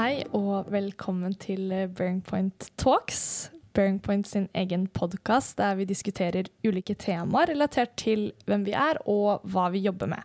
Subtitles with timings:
[0.00, 3.50] Hei og velkommen til Bearing Point Talks.
[3.76, 8.96] Bearing Point sin egen podkast der vi diskuterer ulike temaer relatert til hvem vi er
[9.04, 10.24] og hva vi jobber med.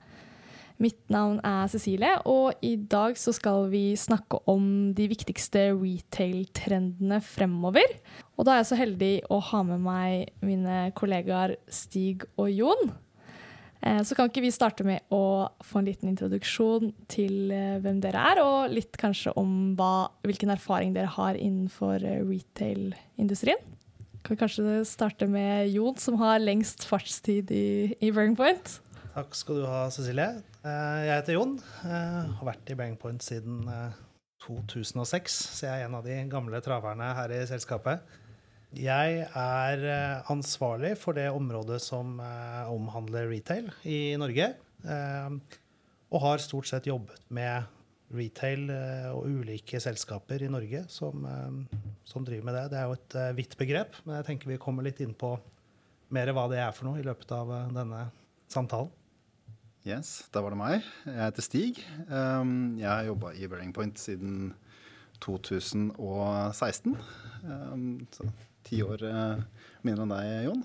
[0.79, 7.19] Mitt navn er Cecilie, og i dag så skal vi snakke om de viktigste retail-trendene
[7.19, 7.99] fremover.
[8.37, 12.95] Og da er jeg så heldig å ha med meg mine kollegaer Stig og Jon.
[13.85, 17.99] Eh, så kan ikke vi starte med å få en liten introduksjon til eh, hvem
[18.01, 23.61] dere er, og litt kanskje om hva, hvilken erfaring dere har innenfor eh, retail-industrien.
[24.25, 28.79] Kan vi kanskje starte med Jon, som har lengst fartstid i, i Point.
[29.13, 30.41] Takk skal du ha, Cecilie.
[30.65, 31.53] Jeg heter Jon.
[31.85, 33.69] Jeg har vært i Point siden
[34.41, 38.01] 2006, så jeg er en av de gamle traverne her i selskapet.
[38.75, 44.49] Jeg er eh, ansvarlig for det området som eh, omhandler retail i Norge.
[44.83, 45.61] Eh,
[46.11, 47.71] og har stort sett jobbet med
[48.15, 48.67] retail
[49.17, 51.23] og ulike selskaper i Norge som,
[52.05, 52.65] som driver med det.
[52.71, 55.31] Det er jo et vidt begrep, men jeg tenker vi kommer litt inn på
[56.13, 58.03] mer hva det er for noe i løpet av denne
[58.53, 58.93] samtalen.
[59.89, 60.85] Yes, da var det meg.
[61.09, 61.81] Jeg heter Stig.
[61.81, 64.53] Jeg har jobba i Burning Point siden
[65.25, 66.95] 2016.
[68.13, 68.29] Så
[68.65, 69.37] ti år eh,
[69.85, 70.63] mindre enn deg, Jon.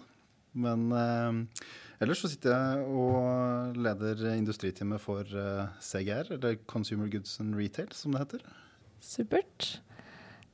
[0.64, 1.66] Men eh,
[2.02, 7.90] ellers så sitter jeg og leder industriteamet for eh, CGR, eller Consumer Goods and Retail,
[7.96, 8.40] som det heter.
[9.00, 9.80] Supert.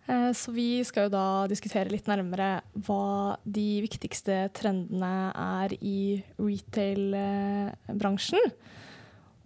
[0.06, 6.22] Eh, så vi skal jo da diskutere litt nærmere hva de viktigste trendene er i
[6.38, 8.52] retail-bransjen.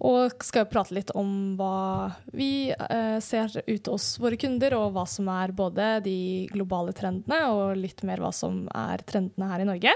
[0.00, 5.04] Og skal prate litt om hva vi eh, ser ut hos våre kunder, og hva
[5.08, 9.68] som er både de globale trendene og litt mer hva som er trendene her i
[9.68, 9.92] Norge.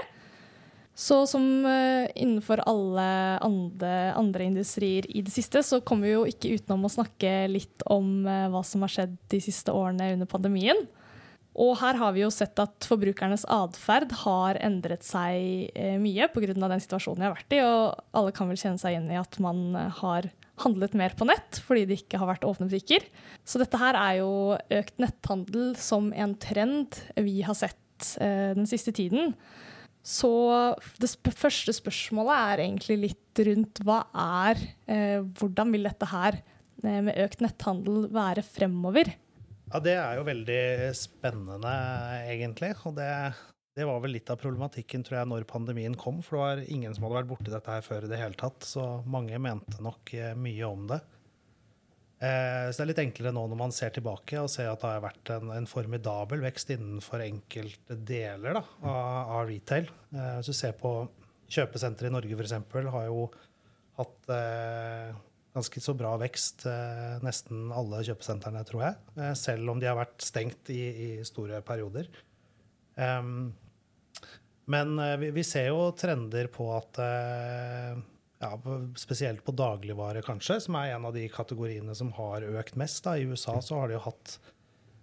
[0.95, 3.07] Så som eh, innenfor alle
[3.43, 7.83] andre, andre, industrier i det siste, så kommer vi jo ikke utenom å snakke litt
[7.91, 10.85] om eh, hva som har skjedd de siste årene under pandemien.
[11.55, 16.51] Og her har vi jo sett at forbrukernes atferd har endret seg eh, mye pga.
[16.55, 17.61] den situasjonen vi har vært i.
[17.63, 20.27] Og alle kan vel kjenne seg igjen i at man eh, har
[20.63, 23.07] handlet mer på nett fordi det ikke har vært åpne butikker.
[23.47, 28.67] Så dette her er jo økt netthandel som en trend vi har sett eh, den
[28.69, 29.35] siste tiden.
[30.05, 30.29] Så
[31.01, 36.37] det sp første spørsmålet er egentlig litt rundt hva er eh, Hvordan vil dette her
[36.37, 39.15] eh, med økt netthandel være fremover?
[39.75, 40.59] Ja, det er jo veldig
[40.95, 41.71] spennende,
[42.31, 42.69] egentlig.
[42.87, 43.09] Og det,
[43.75, 46.21] det, var vel litt av problematikken, tror jeg, når pandemien kom.
[46.23, 48.63] For det var ingen som hadde vært borti dette her før i det hele tatt.
[48.63, 51.01] Så mange mente nok eh, mye om det.
[52.23, 54.93] Eh, så det er litt enklere nå når man ser tilbake og ser at det
[54.93, 59.03] har vært en, en formidabel vekst innenfor enkelte deler da, av,
[59.41, 59.91] av, retail.
[60.15, 60.95] Eh, hvis du ser på
[61.51, 62.55] kjøpesenteret i Norge, f.eks.,
[62.95, 63.27] har jo
[63.99, 65.11] hatt eh,
[65.55, 68.97] ganske så bra vekst, eh, nesten alle kjøpesentrene, tror jeg.
[69.15, 72.09] Eh, selv om de har vært stengt i, i store perioder.
[72.95, 73.53] Um,
[74.71, 76.99] men eh, vi, vi, ser jo trender på at
[78.39, 78.51] ja,
[78.99, 83.03] Spesielt på dagligvare, kanskje, som er en av de kategoriene som har økt mest.
[83.07, 83.15] Da.
[83.15, 84.35] I USA så har de jo hatt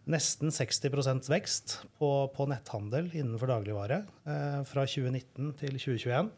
[0.05, 6.31] nesten 60 vekst på, på, netthandel innenfor dagligvare eh, fra 2019 til 2021.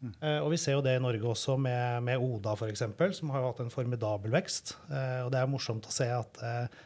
[0.00, 0.14] Mm.
[0.20, 2.86] Eh, og vi ser jo det i Norge også med, med Oda f.eks.,
[3.18, 4.74] som har jo hatt en formidabel vekst.
[4.88, 6.80] Eh, og det er morsomt å se at, eh,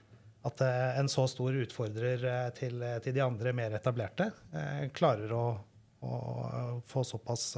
[0.50, 4.32] at eh, en så stor utfordrer eh, til, til, de andre mer etablerte
[4.94, 5.46] klarer å,
[6.02, 6.14] å,
[6.90, 7.52] få såpass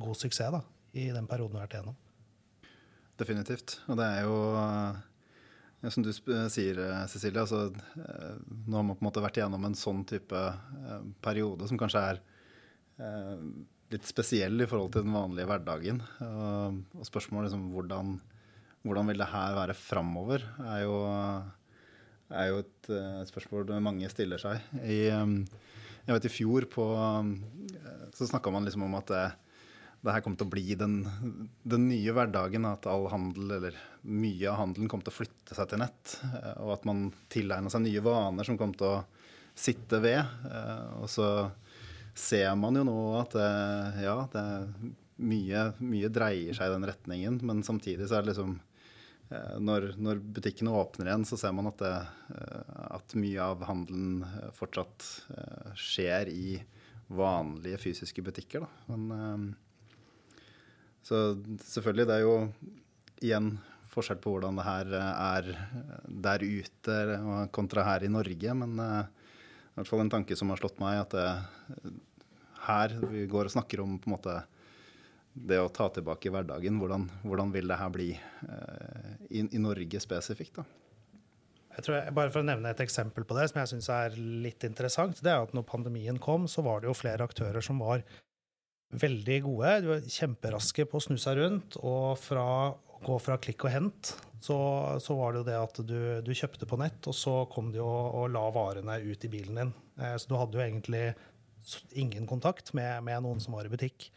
[0.00, 0.64] god suksess da,
[0.96, 2.00] i den perioden vi har vært igjennom.
[3.20, 3.76] Definitivt.
[3.92, 4.36] Og det er jo
[5.90, 7.64] som du sier, eh, Cecilie, altså,
[7.98, 8.34] eh,
[8.68, 12.04] nå har man på en måte vært igjennom en sånn type eh, periode som kanskje
[12.12, 12.22] er
[13.90, 15.96] litt spesiell i forhold til den vanlige hverdagen.
[16.22, 18.12] Og spørsmålet liksom, hvordan,
[18.84, 21.00] hvordan vil det her være framover, er jo,
[22.30, 22.90] er jo et,
[23.32, 24.62] spørsmål mange stiller seg.
[24.84, 26.86] I, jeg vet I fjor på,
[28.14, 29.24] så snakka man liksom om at det,
[30.02, 30.96] det her kom til å bli den,
[31.62, 32.66] den, nye hverdagen.
[32.66, 36.16] At all handel, eller mye av handelen kom til å flytte seg til nett.
[36.26, 38.96] Eh, og at man tilegna seg nye vaner som kom til å
[39.54, 40.18] sitte ved.
[40.48, 41.28] Eh, og så
[42.18, 44.44] ser man jo nå at eh, ja, det
[45.22, 47.38] mye, mye dreier seg i den retningen.
[47.46, 48.58] Men samtidig så er det liksom
[49.64, 52.42] når, når, butikkene åpner igjen, så ser man at, det,
[52.92, 55.06] at mye av handelen fortsatt
[55.72, 56.58] skjer i
[57.08, 58.66] vanlige fysiske butikker.
[58.66, 58.92] Da.
[58.92, 59.54] Men
[61.02, 61.34] så
[61.66, 62.36] selvfølgelig, det er jo
[63.22, 63.52] igjen
[63.92, 65.50] forskjell på hvordan det her eh, er
[66.26, 66.98] der ute
[67.54, 68.54] kontra her i Norge.
[68.62, 71.28] Men i hvert fall en tanke som har slått meg, at det,
[71.76, 72.00] eh,
[72.68, 74.36] her vi går og snakker om på en måte
[75.32, 76.78] det å ta tilbake hverdagen.
[76.78, 80.60] Hvordan, hvordan vil det her bli i, i, Norge spesifikt?
[80.60, 80.64] da?
[81.72, 84.18] Jeg tror jeg, bare For å nevne et eksempel på det som jeg syns er
[84.44, 87.80] litt interessant, det er at når pandemien kom, så var det jo flere aktører som
[87.82, 88.04] var
[88.92, 89.74] veldig gode.
[89.82, 91.78] De var kjemperaske på å snu seg rundt.
[91.80, 94.56] Og fra å gå fra klikk og hent, så,
[95.02, 97.82] så var det jo det at du, du, kjøpte på nett, og så kom de
[97.82, 99.72] og, og la varene ut i bilen din.
[100.00, 101.04] Eh, så du hadde jo egentlig
[101.98, 104.08] ingen kontakt med, med noen som var i butikk.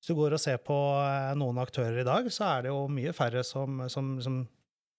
[0.00, 2.86] Hvis du går og ser på eh, noen aktører i dag, så er det jo
[2.92, 4.42] mye færre som, som, som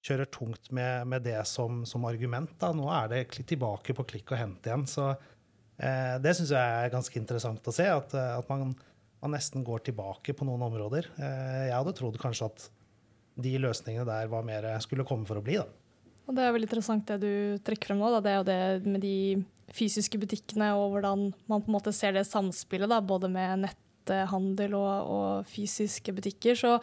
[0.06, 2.54] kjører tungt med, med det som, som, argument.
[2.62, 2.72] Da.
[2.78, 4.86] Nå er det tilbake på klikk og hent igjen.
[4.90, 8.76] Så eh, det syns jeg er ganske interessant å se, at, at man,
[9.24, 11.08] man, nesten går tilbake på noen områder.
[11.18, 12.68] Eh, jeg hadde trodd kanskje at
[13.44, 15.58] de løsningene der var mer skulle komme for å bli.
[15.62, 15.66] da.
[16.28, 17.34] Og Det er veldig interessant det du
[17.66, 18.12] trekker frem nå.
[18.16, 18.22] Da.
[18.24, 19.18] Det er jo det med de
[19.74, 24.76] fysiske butikkene og hvordan man på en måte ser det samspillet da, både med netthandel
[24.78, 26.60] og, og fysiske butikker.
[26.60, 26.78] Så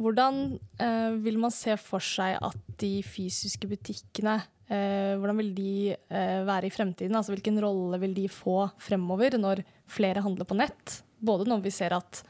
[0.00, 5.74] hvordan eh, vil man se for seg at de fysiske butikkene eh, Hvordan vil de
[5.94, 7.14] eh, være i fremtiden?
[7.14, 11.03] Altså Hvilken rolle vil de få fremover når flere handler på nett?
[11.24, 12.20] Både når vi ser at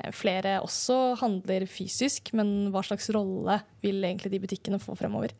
[0.00, 5.36] eh, flere også handler fysisk, men hva slags rolle vil egentlig de butikkene få fremover?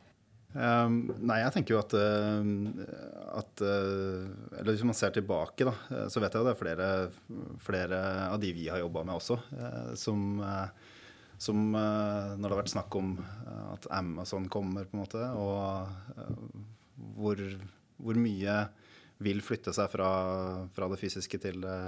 [0.49, 6.33] Um, nei, jeg tenker jo at, at, Eller hvis man ser tilbake, da, så vet
[6.33, 6.87] jeg jo det er flere,
[7.61, 7.99] flere
[8.31, 9.37] av de vi har jobba med også,
[10.01, 10.41] som
[11.39, 13.15] som eh, når det har vært snakk om
[13.73, 15.87] at Amazon kommer, på en måte, og
[17.15, 17.43] hvor,
[17.97, 18.59] hvor mye
[19.23, 20.11] vil flytte seg fra,
[20.75, 21.79] fra det fysiske til det,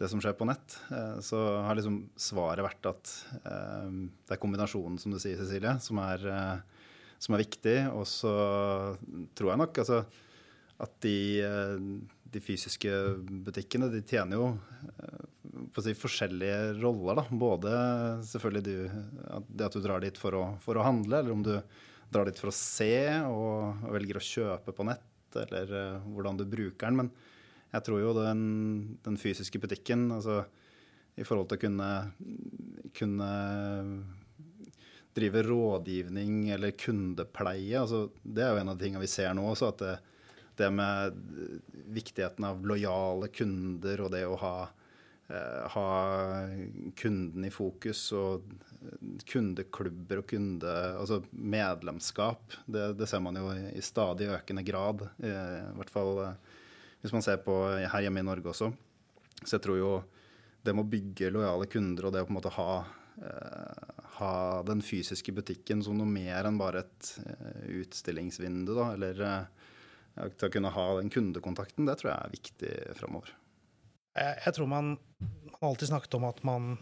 [0.00, 0.74] det, som skjer på nett,
[1.20, 3.10] så har liksom svaret vært at
[3.44, 6.24] det er kombinasjonen, som du sier, Cecilie, som er,
[7.20, 7.76] som er viktig.
[7.92, 8.32] Og så
[9.36, 10.00] tror jeg nok altså,
[10.80, 11.18] at de,
[12.32, 12.94] de fysiske
[13.44, 14.48] butikkene de tjener jo
[15.74, 17.20] for si, forskjellige roller.
[17.20, 17.24] Da.
[17.42, 17.72] Både
[18.30, 18.74] selvfølgelig du,
[19.48, 21.54] det at du drar dit for å, for å, handle, eller om du
[22.10, 22.94] drar dit for å se
[23.28, 25.06] og, og velger å kjøpe på nett,
[25.44, 27.04] eller hvordan du bruker den.
[27.04, 27.12] Men
[27.70, 28.42] jeg tror jo den,
[29.04, 30.42] den fysiske butikken, altså
[31.20, 31.90] i forhold til å kunne,
[32.96, 33.30] kunne
[35.16, 39.44] drive rådgivning eller kundepleie, altså det er jo en av de tingene vi ser nå
[39.50, 39.96] også, at det,
[40.60, 41.16] det med
[41.90, 44.54] viktigheten av lojale kunder og det å ha
[45.30, 46.48] Eh, ha
[46.96, 48.48] kunden i fokus og
[49.30, 52.56] kundeklubber og kunde, altså medlemskap.
[52.66, 55.04] Det, det ser man jo i, stadig økende grad.
[55.22, 55.30] I,
[55.78, 56.56] hvert fall eh,
[57.00, 58.70] hvis man ser på her hjemme i Norge også.
[59.40, 59.92] Så jeg tror jo
[60.60, 62.72] det med å bygge lojale kunder og det å på en måte ha,
[63.24, 64.34] eh, ha
[64.68, 67.12] den fysiske butikken som noe mer enn bare et
[67.80, 69.24] utstillingsvindu, da, eller
[70.36, 73.32] til å kunne ha den kundekontakten, det tror jeg er viktig framover.
[74.18, 76.72] Jeg, jeg tror man, man, alltid snakket om at man,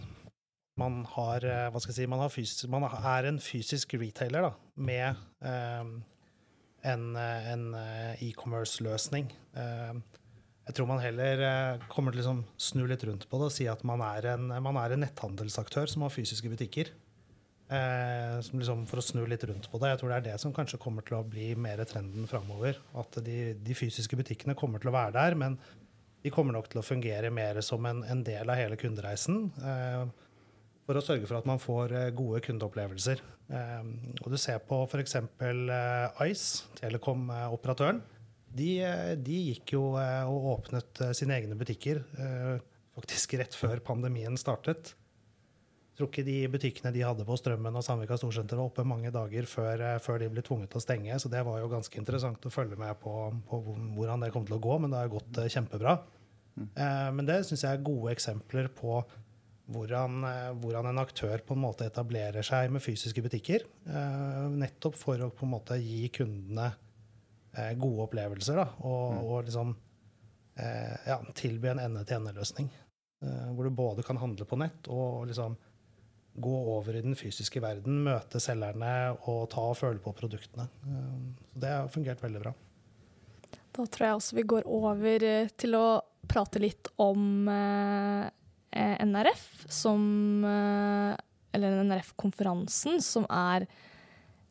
[0.81, 4.53] man har eh, Hva skal jeg si man, fysisk, man, er en fysisk retailer da,
[4.81, 5.21] med
[6.85, 7.19] um, en,
[7.55, 9.33] en eh, e-commerce-løsning.
[9.57, 10.05] Um,
[10.69, 11.41] jeg tror man heller
[11.89, 14.51] kommer til å liksom snu litt rundt på det og si at man er en,
[14.61, 16.91] man er en netthandelsaktør som har fysiske butikker.
[17.69, 19.91] Eh, liksom for å snu litt rundt på det.
[19.93, 22.79] Jeg tror det er det som kanskje kommer til å bli mer trenden framover.
[22.97, 25.59] At de, de, fysiske butikkene kommer til å være der, men
[26.25, 29.51] de kommer nok til å fungere mer som en, en del av hele kundereisen.
[29.61, 30.07] Eh,
[30.89, 33.21] for å sørge for at man får eh, gode kundeopplevelser.
[33.49, 33.91] Eh,
[34.23, 35.17] og du ser på f.eks.
[35.19, 38.01] Eh, Ice, Telekom-operatøren.
[38.49, 42.03] De, eh, de, gikk jo og åpnet sine egne butikker
[42.99, 44.95] faktisk rett før pandemien startet.
[45.89, 49.11] Jeg tror ikke de butikkene de hadde på Strømmen og Sandvika Storsenter var oppe mange
[49.15, 51.19] dager før, før, de ble tvunget til å stenge.
[51.19, 53.15] Så det var jo ganske interessant å følge med på,
[53.51, 53.59] på
[53.97, 54.77] hvordan det kom til å gå.
[54.83, 55.97] Men det har gått kjempebra.
[56.59, 59.01] Eh, men det syns jeg er gode eksempler på
[59.69, 63.65] hvordan, eh, hvordan, en aktør på en måte etablerer seg med fysiske butikker.
[63.87, 66.73] Eh, nettopp for å på en måte gi kundene
[67.81, 68.59] gode opplevelser.
[68.61, 69.23] Da, og, mm.
[69.25, 69.71] og liksom
[71.09, 72.69] ja, tilby en ende-til-ende-løsning.
[73.57, 75.57] Hvor du både kan handle på nett og liksom
[76.39, 78.93] gå over i den fysiske verden, møte selgerne
[79.33, 80.69] og ta og føle på produktene.
[81.51, 82.55] Så det har fungert veldig bra.
[83.75, 85.27] Da tror jeg også vi går over
[85.59, 85.87] til å
[86.29, 88.29] prate litt om eh,
[88.75, 91.15] NRF, som eh,
[91.57, 93.67] Eller NRF-konferansen, som er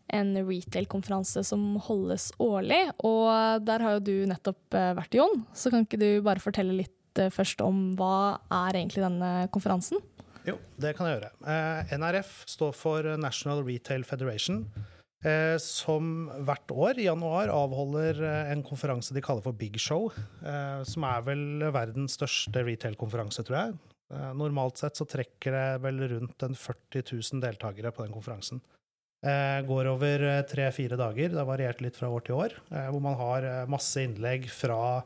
[0.07, 2.79] en retail-konferanse som holdes årlig.
[3.05, 5.43] Og der har jo du nettopp eh, vært, Jon.
[5.53, 6.93] Så kan ikke du bare fortelle litt
[7.33, 10.01] først om hva er egentlig denne konferansen?
[10.47, 11.31] Jo, det kan jeg gjøre.
[11.97, 14.61] NRF står for National Retail Federation.
[15.25, 20.11] Eh, som hvert år i januar avholder eh, en konferanse de kaller for Big Show.
[20.45, 23.77] Eh, som er vel verdens største retail-konferanse, tror jeg.
[24.09, 28.61] Normalt sett så trekker det vel rundt en 40 000 deltakere på den konferansen.
[29.25, 31.31] Eh, går over tre-fire dager.
[31.33, 32.53] Det har variert litt fra år til år.
[32.69, 35.01] Eh, hvor man har eh, masse innlegg fra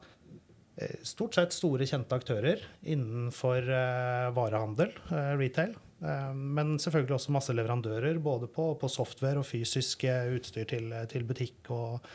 [0.75, 5.77] eh, stort sett store, kjente aktører innenfor eh, varehandel, eh, retail.
[6.03, 10.91] Eh, Men selvfølgelig også masse leverandører, både på, på software og fysisk eh, utstyr til,
[11.07, 11.71] til butikk.
[11.71, 12.11] Og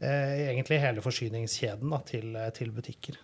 [0.00, 3.20] eh, egentlig hele forsyningskjeden da, til, til butikker.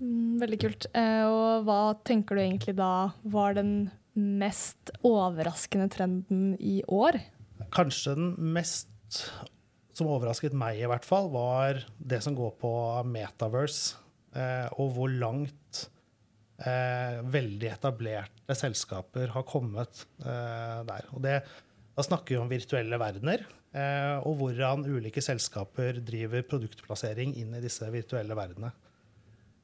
[0.00, 0.88] Mm, veldig kult.
[0.96, 7.20] Eh, og hva tenker du egentlig da var den mest overraskende trenden i år?
[7.74, 8.88] Kanskje den mest
[9.94, 12.72] som overrasket meg, i hvert fall, var det som går på
[13.10, 13.98] metaverse,
[14.32, 15.84] eh, og hvor langt
[16.64, 21.10] eh, veldig etablerte selskaper har kommet der.
[21.12, 21.42] Og det,
[21.94, 23.44] da snakker vi om virtuelle verdener,
[24.26, 28.72] og hvordan ulike selskaper driver produktplassering inn i disse virtuelle verdenene.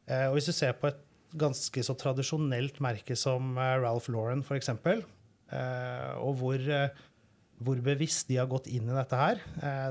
[0.06, 1.02] Eh, og hvis du ser på et
[1.36, 6.66] ganske så tradisjonelt merke som eh, Ralph Lauren, f.eks., eh, og hvor,
[7.66, 9.42] hvor bevisst de har gått inn i dette her,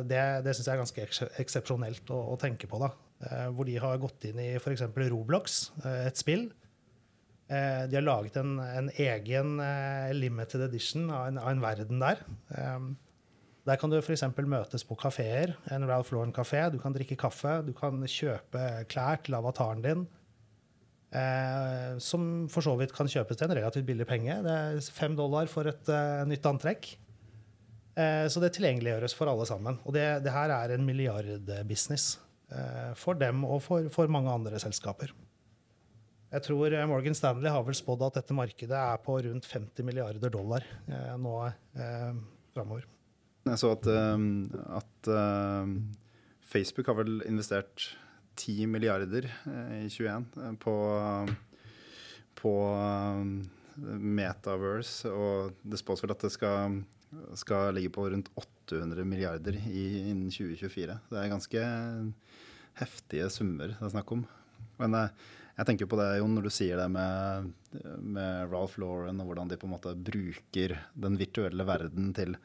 [0.08, 2.80] det, det syns jeg er ganske eks eksepsjonelt å, å, tenke på.
[2.82, 2.92] da.
[3.56, 4.86] Hvor de har gått inn i f.eks.
[5.08, 5.70] Roblox,
[6.06, 6.50] et spill.
[7.48, 9.56] De har laget en, en egen
[10.18, 12.22] limited edition av en, av en verden der.
[13.66, 14.22] Der kan du f.eks.
[14.46, 16.68] møtes på kafeer, en Ralph Lauren-kafé.
[16.70, 20.06] Du kan drikke kaffe, du kan kjøpe klær til avataren din.
[21.16, 24.38] Eh, som for så vidt kan kjøpes til en relativt billig penge.
[24.46, 26.92] Det er fem dollar for et eh, nytt antrekk.
[27.96, 29.80] Eh, så det tilgjengeliggjøres for alle sammen.
[29.82, 32.20] Og det, det her er en milliardbusiness
[32.54, 35.14] eh, for dem og for, for, mange andre selskaper.
[36.36, 39.88] Jeg tror eh, Morgan Stanley har vel spådd at dette markedet er på rundt 50
[39.88, 42.12] milliarder dollar eh, nå eh,
[42.54, 42.92] framover.
[43.46, 45.10] Jeg så at, at
[46.42, 47.92] Facebook har vel investert
[48.36, 49.28] 10 milliarder
[49.78, 50.26] i 21
[50.60, 50.76] på,
[52.40, 52.54] på
[53.76, 56.80] Metaverse, og det spås vel at det skal,
[57.38, 61.00] skal, ligge på rundt 800 milliarder i, innen 2024.
[61.12, 61.64] Det er ganske
[62.82, 64.26] heftige summer det er snakk om.
[64.82, 64.98] Men
[65.56, 67.52] jeg tenker på det, Jon, når du sier det med,
[68.02, 70.76] med Ralph Lauren og hvordan de på en måte bruker
[71.06, 72.36] den virtuelle verden til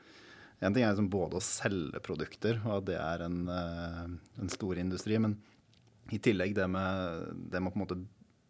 [0.60, 4.80] en ting er liksom både å selge produkter, og at det er en, en stor
[4.80, 5.16] industri.
[5.22, 5.38] Men
[6.12, 8.00] i tillegg det med, det med å på en måte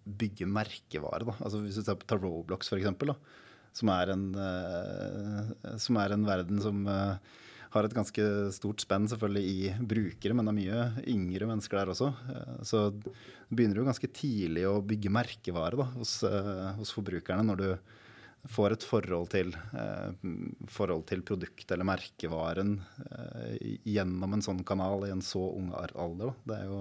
[0.05, 1.29] bygge merkevare.
[1.29, 1.37] Da.
[1.39, 3.15] Altså hvis du ser på Roblox, for eksempel,
[3.77, 7.15] som, er en, uh, som er en verden som uh,
[7.71, 8.25] har et ganske
[8.57, 12.11] stort spenn selvfølgelig i brukere, men det er mye yngre mennesker der også.
[12.67, 12.89] Så
[13.47, 16.17] begynner du ganske tidlig å bygge merkevare da, hos,
[16.81, 17.69] hos forbrukerne når du
[18.49, 19.51] får et forhold til,
[20.73, 22.79] forhold til produktet eller merkevaren
[23.85, 26.33] gjennom en sånn kanal i en så ung alder.
[26.49, 26.79] Det er jo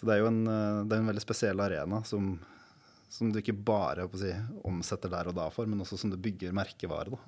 [0.00, 0.40] så det er jo en,
[0.88, 2.32] det er en veldig spesiell arena som,
[3.12, 4.32] som du ikke bare si,
[4.64, 7.20] omsetter der og da for, men også som du bygger merkevare.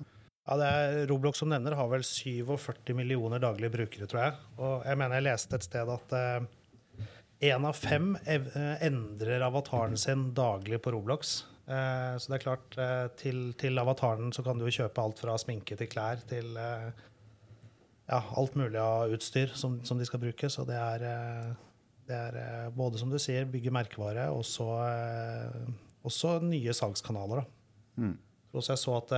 [0.43, 4.35] Ja, det er, Roblox som nevner har vel 47 millioner daglige brukere, tror jeg.
[4.57, 10.31] Og jeg mener jeg leste et sted at én eh, av fem endrer avataren sin
[10.35, 11.43] daglig på Roblox.
[11.63, 15.21] Eh, så det er klart, eh, til, til, avataren så kan du jo kjøpe alt
[15.23, 16.89] fra sminke til klær til eh,
[18.09, 20.49] ja, alt mulig av utstyr som, som, de skal bruke.
[20.51, 21.07] Så det er
[22.03, 24.65] det er både, som du sier, bygge merkevare, og så
[26.03, 27.45] også nye salgskanaler.
[27.95, 28.17] Mm.
[28.59, 29.13] Så jeg så at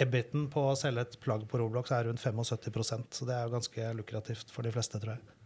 [0.00, 3.56] ebiten på å selge et plagg på Roblox er rundt 75% så det er jo
[3.56, 5.37] ganske lukrativt for de fleste, tror jeg.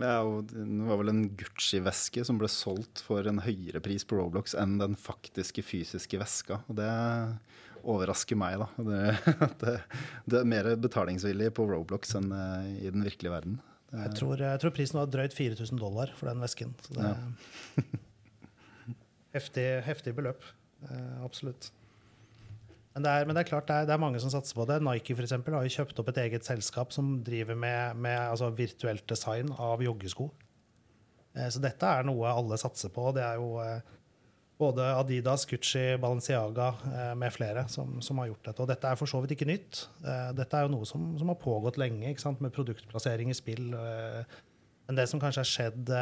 [0.00, 4.18] Ja, og Det var vel en Gucci-veske som ble solgt for en høyere pris på
[4.18, 6.62] Roblox enn den faktiske fysiske veska.
[6.68, 6.90] Og det
[7.84, 8.68] overrasker meg, da.
[8.88, 9.76] Det, det,
[10.30, 12.32] det er mer betalingsvillig på Roblox enn
[12.80, 13.60] i den virkelige verden.
[13.94, 16.74] Jeg tror, jeg tror, prisen var drøyt 4000 dollar for den vesken.
[16.82, 17.84] Så det er ja.
[19.36, 20.42] heftig, heftig, beløp.
[20.88, 21.70] Eh, absolutt.
[22.94, 24.66] Men det, er, men det er, klart det er, det er, mange som satser på
[24.70, 24.78] det.
[24.86, 28.52] Nike for eksempel, har jo kjøpt opp et eget selskap som driver med, med altså,
[28.54, 30.28] virtuelt design av joggesko.
[31.34, 33.08] Eh, så dette er noe alle satser på.
[33.16, 33.80] Det er jo eh,
[34.62, 38.62] både Adidas, Gucci, Balenciaga eh, med flere som, som, har gjort dette.
[38.62, 39.84] Og dette er for så vidt ikke nytt.
[40.38, 43.72] Dette er jo noe som, som har pågått lenge, med produktplassering i spill.
[43.74, 45.94] Men det som kanskje har skjedd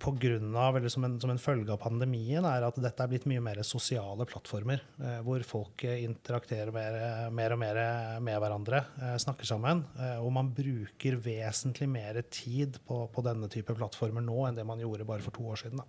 [0.00, 3.10] på grunn av, eller som en, som en, følge av pandemien, er at dette er
[3.12, 4.82] blitt mye mer sosiale plattformer.
[5.00, 6.98] Eh, hvor folk interakterer mer,
[7.34, 7.82] mer, og mer
[8.24, 8.84] med hverandre,
[9.20, 9.84] snakker sammen.
[10.20, 14.80] og man bruker vesentlig mer tid på, på, denne type plattformer nå enn det man
[14.82, 15.82] gjorde bare for to år siden.
[15.82, 15.88] da.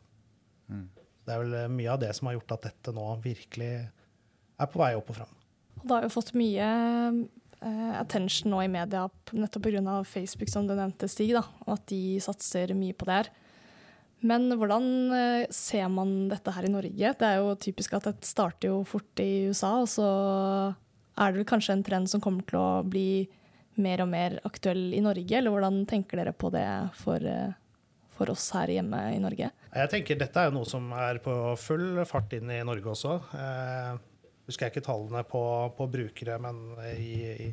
[0.70, 0.88] Mm.
[1.26, 3.74] Det er vel mye av det som har gjort at dette nå virkelig
[4.56, 5.34] er på vei opp og fram.
[5.82, 6.68] Det har jo fått mye
[7.62, 9.06] uh, attention nå i media
[9.36, 9.98] nettopp pga.
[10.08, 11.34] Facebook, som du nevnte, Stig.
[11.36, 13.32] Da, og at de satser mye på det her.
[14.26, 17.14] Men hvordan uh, ser man dette her i Norge?
[17.20, 20.08] Det er jo typisk at det starter jo fort i USA, og så
[21.16, 23.26] er det vel kanskje en trend som kommer til å bli
[23.82, 26.66] mer og mer aktuell i Norge, eller hvordan tenker dere på det
[27.00, 27.24] for,
[28.16, 29.52] for oss her hjemme i Norge?
[29.76, 33.18] Jeg tenker Dette er jo noe som er på full fart inn i Norge også.
[33.36, 33.98] Eh,
[34.48, 35.42] husker jeg ikke tallene på,
[35.76, 36.62] på brukere men
[36.94, 37.16] i,
[37.48, 37.50] i,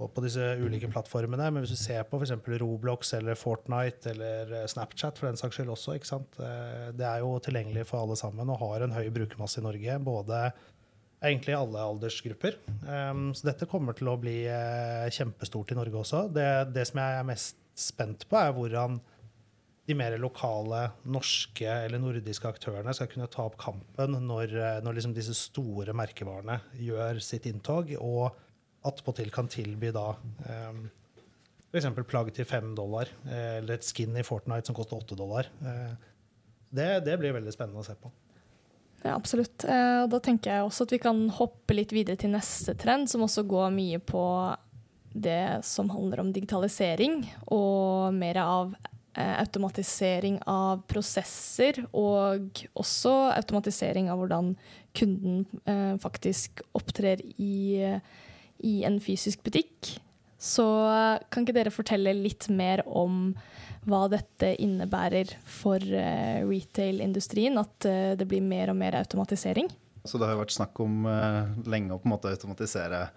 [0.00, 1.50] på, på, disse ulike plattformene.
[1.52, 2.34] Men hvis du ser på f.eks.
[2.62, 6.40] Roblox eller Fortnite eller Snapchat for den saks skyld også, ikke sant?
[6.40, 9.98] Eh, det er jo tilgjengelig for alle sammen og har en høy brukermasse i Norge.
[10.10, 10.42] både
[11.20, 12.54] egentlig alle aldersgrupper.
[12.80, 16.22] Um, så dette kommer til å bli uh, kjempestort i Norge også.
[16.32, 18.96] Det, det, som jeg er mest spent på, er hvordan
[19.90, 24.98] de mer lokale norske eller nordiske aktørene skal kunne ta opp kampen når, eh, når
[24.98, 28.36] liksom disse store merkevarene gjør sitt inntog, og
[28.86, 30.84] attpåtil kan tilby da um,
[31.70, 31.90] f.eks.
[32.08, 35.50] plagg til fem dollar, eh, eller et skin i Fortnite som koster åtte dollar.
[35.62, 35.94] Uh,
[36.70, 38.10] det, det blir veldig spennende å se på.
[39.02, 39.64] Ja, absolutt.
[39.64, 43.24] Eh, da tenker jeg også at vi kan hoppe litt videre til neste trend, som
[43.24, 44.24] også går mye på
[45.10, 48.74] det som handler om digitalisering, og mer av
[49.16, 54.52] eh, automatisering av prosesser, og også automatisering av hvordan
[54.96, 57.96] kunden eh, faktisk opptrer i,
[58.66, 59.96] i en fysisk butikk.
[60.40, 60.64] Så
[61.28, 63.34] kan ikke dere fortelle litt mer om
[63.88, 69.70] hva dette innebærer for uh, retail-industrien, at uh, det blir mer og mer automatisering.
[70.04, 73.08] Så det har jo vært snakk om uh, lenge å på en måte automatisere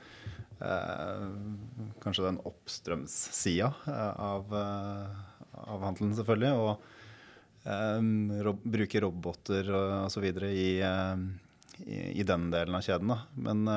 [0.63, 6.51] kanskje den oppstrømssida av, av handelen, selvfølgelig.
[6.55, 10.29] Og rob bruke roboter og osv.
[10.47, 10.69] I,
[11.83, 13.11] i, i den delen av kjeden.
[13.11, 13.17] Da.
[13.49, 13.67] Men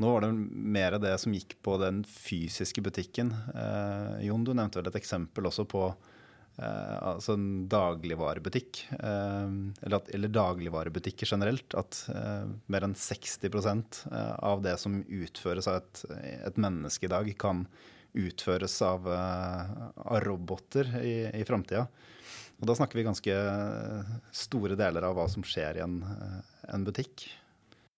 [0.00, 3.34] nå var det mer det som gikk på den fysiske butikken.
[3.54, 8.86] Eh, Jon, du nevnte vel et eksempel også på eh, altså en dagligvarebutikk.
[8.96, 9.52] Eh,
[9.84, 11.76] eller, eller, dagligvarebutikker generelt.
[11.78, 16.04] At eh, mer enn 60 eh, av det som utføres av et,
[16.48, 17.66] et menneske i dag, kan
[18.12, 19.76] utføres av, eh,
[20.08, 21.86] av roboter i, i framtida.
[22.62, 23.36] Og da snakker vi ganske
[24.30, 25.96] store deler av hva som skjer i en,
[26.70, 27.24] en butikk.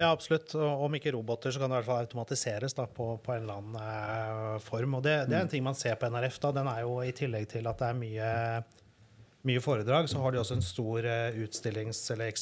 [0.02, 0.50] Ja, absolutt.
[0.58, 3.44] Og om ikke roboter, så kan det i hvert fall automatiseres da, på, på, en
[3.44, 4.98] eller annen eh, form.
[4.98, 5.52] Og det, det, er en mm.
[5.52, 6.40] ting man ser på NRF.
[6.42, 8.32] da, den er jo I tillegg til at det er mye,
[9.46, 12.34] mye foredrag, så har de også en stor uh, utstillings- eller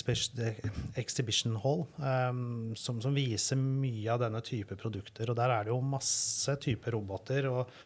[0.97, 5.29] exhibition hall um, som, som, viser mye av denne type produkter.
[5.29, 7.53] Og der er det jo masse typer roboter.
[7.53, 7.81] og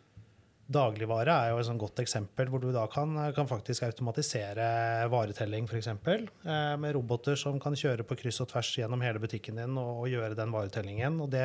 [0.67, 5.69] Dagligvare er jo et sånn godt eksempel, hvor du da kan, kan faktisk automatisere varetelling,
[5.71, 5.93] f.eks.
[5.95, 10.03] Eh, med roboter som kan kjøre på kryss og tvers gjennom hele butikken din og,
[10.03, 11.21] og gjøre den varetellingen.
[11.23, 11.45] Og det,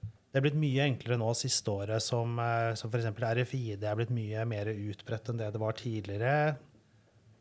[0.00, 3.10] det, er blitt mye enklere nå siste året, som, eh, som f.eks.
[3.12, 6.36] RFID er blitt mye mer utbredt enn det det var tidligere.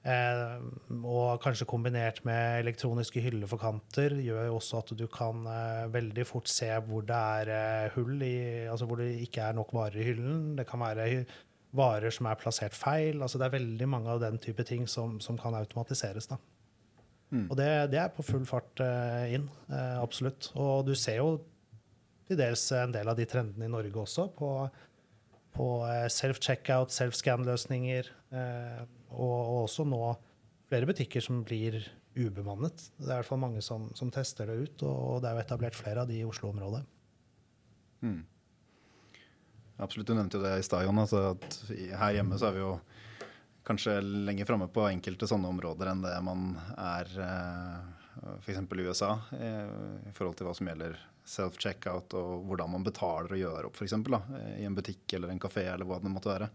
[0.02, 0.56] Eh,
[1.06, 5.92] og kanskje kombinert med elektroniske hyller for kanter gjør jo også at du kan eh,
[5.94, 9.74] veldig fort se hvor det er eh, hull i Altså hvor det ikke er nok
[9.78, 10.56] varer i hyllen.
[10.58, 11.26] Det kan være
[11.78, 13.22] varer som er plassert feil.
[13.22, 16.28] Altså det er veldig mange av den type ting som, som kan automatiseres.
[16.32, 16.42] da.
[17.32, 17.48] Mm.
[17.48, 19.48] Og det, det, er på full fart eh, inn.
[19.72, 20.52] Eh, absolutt.
[20.60, 21.36] Og du ser jo
[22.28, 24.52] til dels en del av de trendene i Norge også, på,
[25.56, 28.12] på eh, self-checkout, self-scan-løsninger.
[28.32, 30.02] Eh, og, og, også nå
[30.72, 31.82] flere butikker som blir
[32.16, 32.90] ubemannet.
[32.98, 35.46] Det er i hvert fall mange som, som tester det ut, og det er jo
[35.46, 36.84] etablert flere av de i Oslo-området.
[38.02, 38.22] Mm.
[39.82, 41.02] Absolutt, du nevnte jo det i stad, Jon.
[41.02, 41.36] Altså
[41.72, 42.76] her hjemme så er vi jo
[43.68, 48.01] kanskje lenger framme på enkelte sånne områder enn det man er eh,
[48.42, 48.58] f.eks.
[48.58, 50.98] i USA, i forhold til hva som gjelder
[51.28, 53.96] self-checkout og hvordan man betaler og gjør opp, f.eks.
[54.60, 56.50] i en butikk eller en kafé eller hva det måtte være.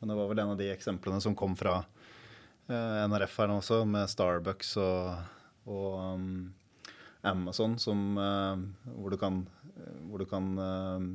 [0.00, 3.60] Men det var vel en av de eksemplene som kom fra eh, NRF her nå
[3.60, 5.36] også, med Starbucks og,
[5.70, 6.32] og um,
[7.22, 8.58] Amazon, som, uh,
[8.96, 9.44] hvor du kan,
[10.08, 11.06] hvor du kan uh,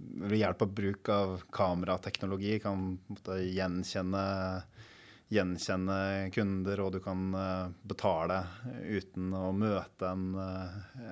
[0.00, 4.24] ved hjelp av bruk av kamerateknologi kan måtte, gjenkjenne,
[5.30, 8.40] gjenkjenne kunder, og du kan uh, betale
[8.82, 10.32] uten å møte en,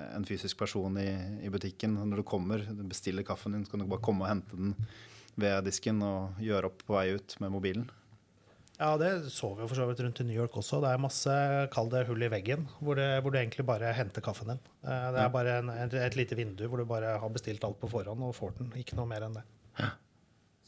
[0.09, 1.95] en fysisk person i, i, butikken.
[2.11, 4.75] Når du kommer, du bestiller kaffen din, så kan du bare komme og hente den
[5.39, 7.87] ved disken og gjøre opp på vei ut med mobilen.
[8.79, 10.77] Ja, det så vi jo for så vidt rundt i New York også.
[10.79, 11.33] Det er masse,
[11.73, 14.61] kall det hull i veggen, hvor, det, hvor, du egentlig bare henter kaffen din.
[14.87, 17.79] Eh, det er bare en, et, et, lite vindu hvor du bare har bestilt alt
[17.81, 18.71] på forhånd og får den.
[18.79, 19.43] Ikke noe mer enn det.
[19.81, 19.91] Ja.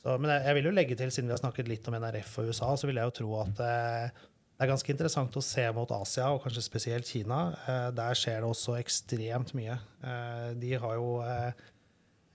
[0.02, 2.38] Så, men jeg, jeg, vil jo legge til, siden vi har snakket litt om NRF
[2.42, 5.66] og USA, så vil jeg jo tro at eh, det er ganske interessant å se
[5.74, 7.44] mot Asia, og kanskje spesielt Kina.
[7.66, 9.78] Eh, der skjer det også ekstremt mye.
[10.06, 11.70] Eh, de har jo eh,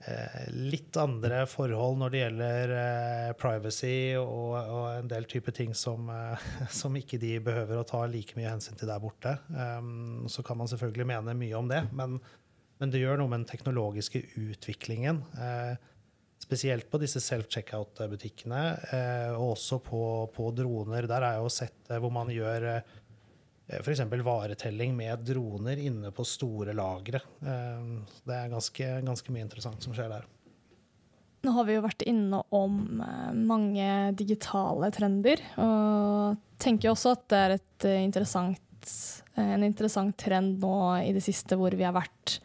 [0.06, 5.72] Eh, litt andre forhold når det gjelder eh, privacy og, og, en del type ting
[5.74, 6.10] som,
[6.80, 9.38] som, ikke de behøver å ta like mye hensyn til der borte.
[9.48, 12.20] Um, så kan man selvfølgelig mene mye om det, men
[12.76, 15.22] men det gjør noe med den teknologiske utviklingen.
[15.40, 15.78] Eh,
[16.46, 18.62] spesielt på disse self-checkout-butikkene,
[18.94, 20.02] eh, og også på,
[20.34, 21.08] på, droner.
[21.10, 22.68] Der har jeg jo sett hvor man gjør
[23.66, 24.04] f.eks.
[24.22, 27.18] varetelling med droner inne på store lagre.
[27.42, 30.28] Det er ganske, ganske mye interessant som skjer der.
[31.42, 32.78] Nå har vi jo vært inne om
[33.34, 37.42] mange digitale trender, og tenker også at det
[37.90, 38.62] er interessant
[39.36, 42.38] en interessant trend nå i det siste hvor vi har vært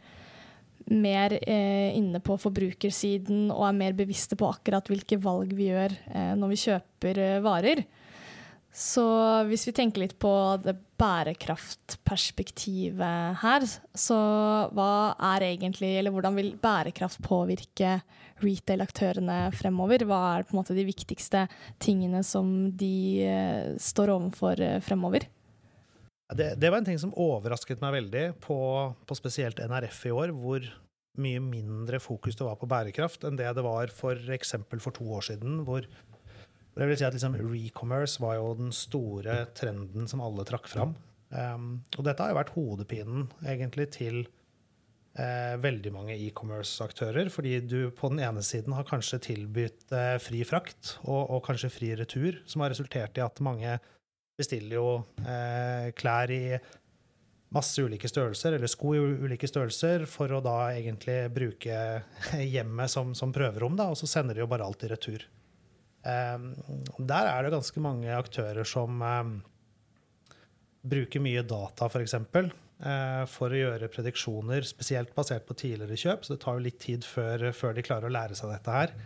[0.90, 5.92] mer eh, inne på forbrukersiden og er mer bevisste på akkurat hvilke valg vi gjør
[6.12, 7.78] eh, når vi kjøper eh, varer.
[8.72, 9.04] Så
[9.50, 10.32] hvis vi tenker litt på
[10.64, 14.16] det bærekraftperspektivet her, så
[14.72, 17.90] hva er egentlig, eller hvordan vil bærekraft påvirke
[18.40, 20.04] retail-aktørene fremover?
[20.08, 21.40] Hva er på en måte de viktigste
[21.84, 22.96] tingene som de
[23.28, 25.22] eh, står overfor eh, fremover?
[26.36, 28.58] Det, det, var en ting som overrasket meg veldig på,
[29.06, 30.66] på, spesielt NRF i år, hvor
[31.20, 35.04] mye mindre fokus det var på bærekraft enn det det var for eksempel for to
[35.12, 40.22] år siden, hvor jeg vil si at liksom Recommerce var jo den store trenden som
[40.24, 40.94] alle trakk fram.
[41.32, 44.22] Um, og dette har jo vært hodepinen egentlig til
[45.18, 47.30] eh, veldig mange e-commerce-aktører.
[47.32, 51.72] Fordi du på den ene siden har kanskje tilbudt eh, fri frakt og, og, kanskje
[51.72, 53.78] fri retur, som har resultert i at mange
[54.42, 54.86] bestiller jo
[55.22, 56.44] eh, klær i
[57.52, 61.78] masse ulike størrelser, eller sko i ulike størrelser, for å da egentlig bruke
[62.54, 65.26] hjemmet som, som prøverom, da, og så sender de jo bare alt i retur.
[66.02, 66.38] Eh,
[66.98, 69.32] der er det ganske mange aktører som eh,
[70.82, 71.94] bruker mye data, f.eks.
[71.94, 72.52] For, eksempel,
[72.82, 76.26] eh, for å gjøre prediksjoner, spesielt basert på tidligere kjøp.
[76.26, 78.96] Så det tar jo litt tid før, før de klarer å lære seg dette her.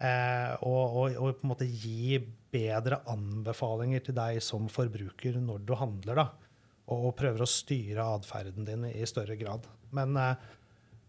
[0.00, 2.16] Eh, og, og, og, på en måte gi
[2.50, 6.22] bedre anbefalinger til deg som forbruker når du handler.
[6.22, 6.54] da,
[6.88, 9.68] Og, og prøver å styre atferden din i større grad.
[9.96, 10.48] Men, eh,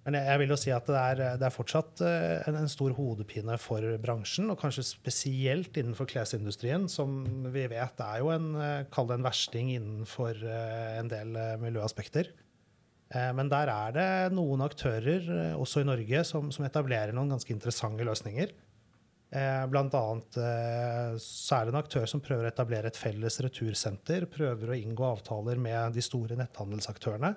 [0.01, 2.91] men jeg, vil jo si at det er, det er fortsatt eh, en, en, stor
[2.97, 7.21] hodepine for bransjen, og kanskje spesielt innenfor klesindustrien, som
[7.53, 8.49] vi vet er jo en,
[8.91, 12.33] kall det en versting innenfor en del miljøaspekter.
[13.11, 15.25] Men der er det noen aktører,
[15.59, 18.53] også i Norge, som, som etablerer noen ganske interessante løsninger.
[19.31, 23.39] Eh, blant annet eh, så er det en aktør som prøver å etablere et felles
[23.45, 24.25] retursenter.
[24.31, 27.31] Prøver å inngå avtaler med de store netthandelsaktørene.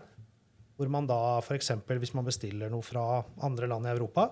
[0.75, 1.71] Hvor man da f.eks.
[1.87, 4.27] hvis man bestiller noe fra andre land i Europa,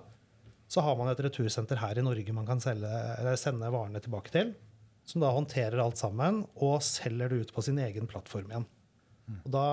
[0.67, 2.91] så har man et retursenter her i Norge man kan selge,
[3.39, 4.55] sende varene tilbake til.
[5.07, 8.67] Som da håndterer alt sammen og selger det ut på sin egen plattform igjen.
[9.45, 9.67] Og da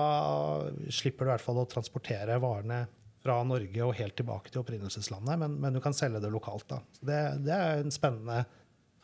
[0.94, 2.84] slipper du i hvert fall å transportere varene
[3.20, 6.66] fra Norge og helt tilbake til opprinnelseslandet, men, men du kan selge det lokalt.
[6.70, 6.80] Da.
[7.00, 8.44] Det, det, er en spennende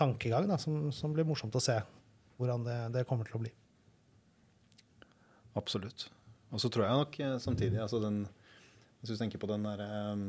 [0.00, 1.76] tankegang da, som, som, blir morsomt å se
[2.40, 3.52] hvordan det, det, kommer til å bli.
[5.57, 6.09] Absolutt.
[6.52, 8.24] Og så tror jeg nok eh, samtidig altså den,
[9.00, 10.26] Hvis du tenker på den der, um,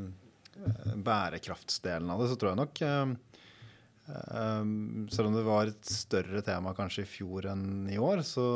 [1.03, 3.11] bærekraftsdelen av det, så tror jeg nok um,
[5.11, 8.47] Selv om det var et større tema kanskje i fjor enn i år, så,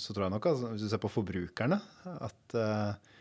[0.00, 1.80] så tror jeg nok, altså, hvis du ser på forbrukerne,
[2.14, 3.14] at uh,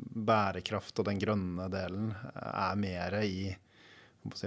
[0.00, 3.50] bærekraft og den grønne delen er mer i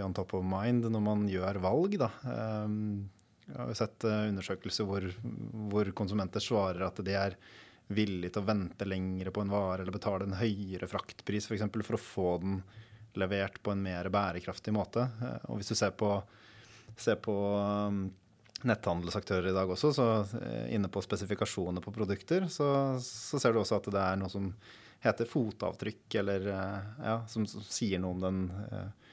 [0.03, 1.97] on top of mind når man gjør valg.
[1.99, 2.09] Da.
[2.29, 3.09] Ehm,
[3.47, 5.07] jeg har sett eh, undersøkelser hvor,
[5.71, 7.37] hvor konsumenter svarer at de er
[7.93, 11.65] villige til å vente lengre på en vare eller betale en høyere fraktpris f.eks.
[11.67, 12.61] For, for å få den
[13.19, 15.07] levert på en mer bærekraftig måte.
[15.21, 16.15] Eh, og hvis du ser på,
[16.97, 18.05] ser på um,
[18.67, 20.07] netthandelsaktører i dag også, så
[20.39, 22.69] eh, inne på spesifikasjoner på produkter, så,
[23.03, 24.49] så ser du også at det er noe som
[25.03, 28.39] heter fotavtrykk, eller eh, ja, som, som, sier noe om den
[28.71, 29.11] uh,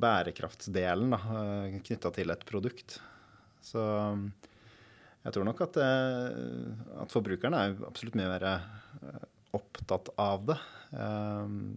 [0.00, 2.98] bærekraftsdelen uh, knytta til et produkt.
[3.64, 3.80] Så
[5.20, 8.46] jeg tror nok at, at forbrukerne er absolutt mye mer
[9.52, 10.56] opptatt av det.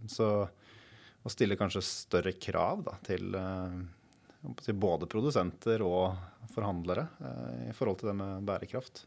[0.08, 3.36] så å stille kanskje større krav da, til,
[4.64, 6.16] til både produsenter og
[6.56, 7.04] forhandlere
[7.68, 9.04] i forhold til det med bærekraft.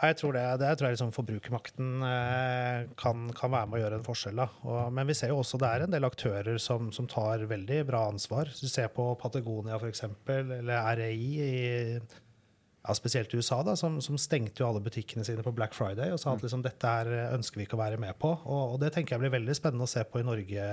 [0.00, 3.98] Jeg tror det, det tror jeg liksom forbrukermakten eh, kan, kan, være med å gjøre
[4.00, 4.40] en forskjell.
[4.40, 7.82] Og, men vi ser jo også det er en del aktører som, som tar veldig
[7.90, 8.48] bra ansvar.
[8.48, 13.98] Hvis du ser på Patagonia f.eks., eller REI, i ja, spesielt i USA, da, som,
[14.00, 16.46] som, stengte jo alle butikkene sine på Black Friday og sa at mm.
[16.46, 18.32] liksom, dette er, ønsker vi ikke å være med på.
[18.40, 20.68] Og, og, det tenker jeg blir veldig spennende å se på i Norge,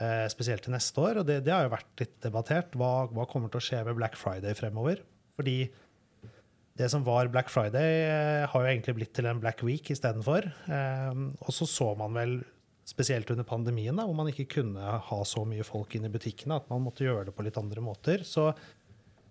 [0.00, 1.20] eh, spesielt til neste år.
[1.20, 2.78] Og det, det, har jo vært litt debattert.
[2.80, 5.04] Hva, hva kommer til å skje med Black Friday fremover?
[5.36, 5.58] Fordi
[6.76, 10.50] det som var Black Friday, eh, har jo egentlig blitt til en Black Week istedenfor.
[10.68, 12.38] Um, og så så man vel,
[12.86, 16.60] spesielt under pandemien, da, hvor man ikke kunne ha så mye folk inn i butikkene,
[16.60, 18.26] at man måtte gjøre det på litt andre måter.
[18.28, 18.52] Så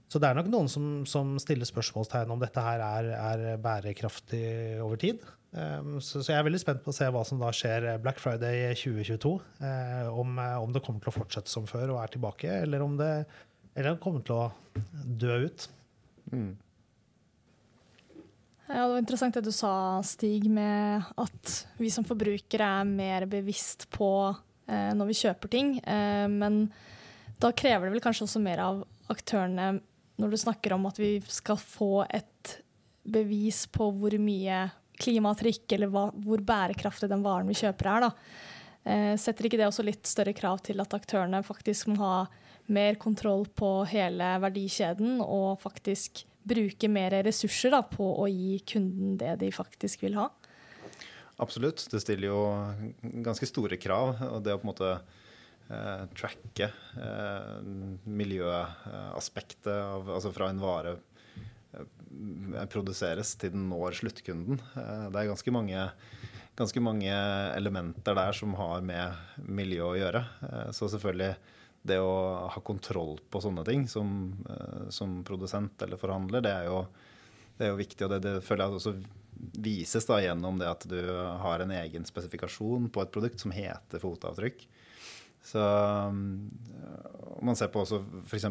[0.05, 4.43] så det er nok noen som, som stiller spørsmålstegn om dette her er, er bærekraftig
[4.84, 5.23] over tid.
[5.49, 8.21] Um, så, så, jeg er veldig spent på å se hva som da skjer Black
[8.21, 9.34] Friday 2022.
[9.62, 12.99] Uh, om, om, det kommer til å fortsette som før og er tilbake, eller om
[13.01, 13.10] det,
[13.73, 14.45] eller om det kommer til å
[15.25, 15.67] dø ut.
[16.31, 16.53] Mm.
[18.67, 23.28] Ja, Det var interessant det du sa, Stig, med at vi som forbrukere er mer
[23.30, 25.75] bevisst på eh, når vi kjøper ting.
[25.86, 26.63] Eh, men
[27.41, 28.82] da krever det vel kanskje også mer av
[29.13, 29.75] aktørene
[30.17, 32.56] når du snakker om at vi skal få et
[33.06, 34.63] bevis på hvor mye
[34.97, 38.08] klimatrykk eller hva, hvor bærekraftig den varen vi kjøper er.
[38.86, 42.15] Eh, setter ikke det også litt større krav til at aktørene faktisk må ha
[42.73, 49.17] mer kontroll på hele verdikjeden og faktisk bruke mer ressurser da, på å gi kunden
[49.21, 50.29] det de faktisk vil ha?
[51.41, 51.84] Absolutt.
[51.91, 52.41] Det stiller jo
[53.25, 54.15] ganske store krav.
[54.29, 54.91] og det å på en måte
[55.69, 57.58] eh, tracke eh,
[58.05, 60.95] miljøaspektet av, altså fra en vare
[61.75, 64.62] eh, produseres til den når sluttkunden.
[64.79, 65.89] Eh, det er ganske mange,
[66.55, 67.19] ganske mange,
[67.58, 70.23] elementer der som har med miljø å gjøre.
[70.49, 71.34] Eh, så selvfølgelig
[71.86, 72.13] det å
[72.50, 74.08] ha kontroll på sånne ting som,
[74.50, 76.80] eh, som produsent eller forhandler, det er jo,
[77.58, 78.02] det er jo viktig.
[78.06, 78.95] Og det, det, føler jeg også
[79.65, 81.00] vises da gjennom det at du
[81.43, 84.65] har en egen spesifikasjon på et produkt som heter fotavtrykk.
[85.45, 85.62] Så
[87.45, 88.48] man ser på også f.eks.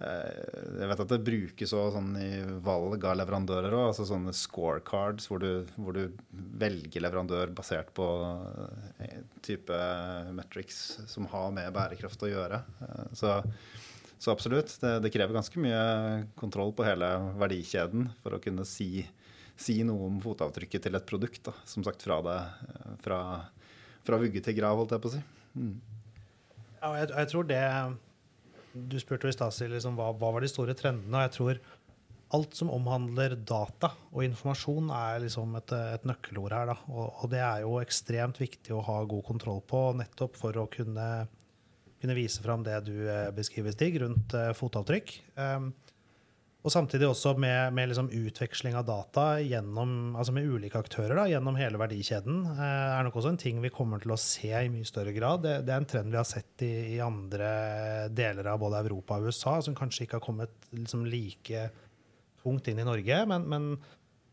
[0.00, 2.30] Eh, jeg vet at det brukes sånn i
[2.64, 3.90] valg av leverandører òg.
[3.90, 6.16] Altså sånne scorecards hvor du, hvor du,
[6.60, 8.06] velger leverandør basert på
[9.04, 9.76] eh, type
[10.36, 12.62] metrics som har med bærekraft å gjøre.
[12.86, 13.36] Eh, så,
[14.16, 14.72] så absolutt.
[14.80, 15.84] Det, det, krever ganske mye
[16.40, 19.04] kontroll på hele verdikjeden for å kunne si,
[19.60, 21.44] si noe om fotavtrykket til et produkt.
[21.50, 21.56] Da.
[21.68, 22.40] Som sagt fra, det,
[23.04, 23.22] fra,
[24.06, 25.26] fra vugge til grav, holdt jeg på å si.
[25.60, 25.74] Mm.
[26.80, 27.64] Ja, jeg, jeg tror det
[28.72, 31.16] du spurte i stad liksom, hva, hva var de store trendene.
[31.16, 31.62] og jeg tror
[32.36, 36.72] alt som omhandler data og informasjon, er liksom et, et nøkkelord her.
[36.86, 40.68] Og, og, det er jo ekstremt viktig å ha god kontroll på, nettopp for å
[40.70, 41.08] kunne,
[41.98, 45.16] kunne vise fram det du eh, beskriver, Stig, rundt uh, fotavtrykk.
[45.34, 45.72] Um,
[46.60, 51.22] og samtidig også med, med liksom utveksling av data gjennom, altså med ulike aktører da,
[51.30, 52.42] gjennom hele verdikjeden.
[52.52, 55.40] Eh, er nok også en ting vi kommer til å se i mye større grad.
[55.46, 57.48] Det, det er en trend vi har sett i, i, andre
[58.12, 61.70] deler av både Europa og USA, som kanskje ikke har kommet liksom like
[62.42, 63.22] tungt inn i Norge.
[63.30, 63.70] Men, men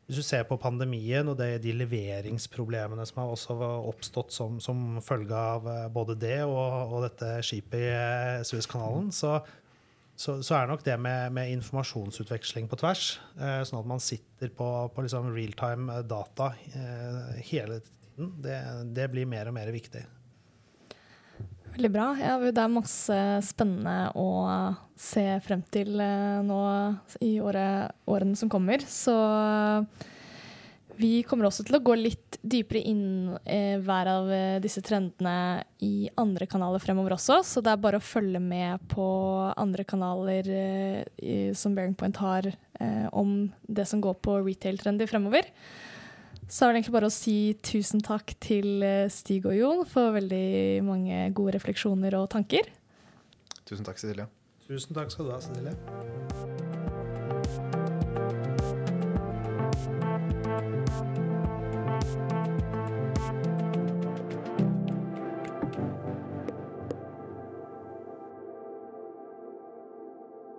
[0.09, 3.55] hvis du ser på pandemien og det, de leveringsproblemene som har også
[3.87, 9.13] oppstått som, som følge av eh, både det og, og dette skipet i eh, Suezkanalen,
[9.15, 9.37] så
[10.17, 14.49] så, så, er nok det med, med, informasjonsutveksling på tvers, eh, sånn at man sitter
[14.49, 18.57] på, på liksom realtime eh, data eh, hele tiden, det,
[18.97, 20.01] det, blir mer og mer viktig.
[21.75, 22.07] Veldig bra.
[22.17, 24.27] Ja, det er masse spennende å
[24.97, 26.61] se frem til eh, nå
[27.21, 28.81] i året, årene som kommer.
[28.89, 29.13] Så
[30.97, 35.63] vi kommer også til å gå litt dypere inn eh, hver av eh, disse trendene
[35.85, 39.05] i andre kanaler fremover også, så det er bare å følge med på
[39.53, 45.51] andre kanaler eh, som Bearing Point har eh, om det som går på retail-trender fremover.
[46.47, 50.15] Så er det egentlig bare å si tusen takk til eh, Stig og Jon for
[50.15, 52.71] veldig mange gode refleksjoner og tanker.
[53.67, 54.29] Tusen takk, Cecilie.
[54.67, 56.56] Tusen takk skal du ha, Cecilie.